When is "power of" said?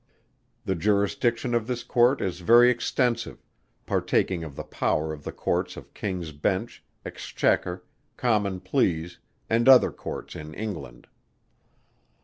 4.63-5.23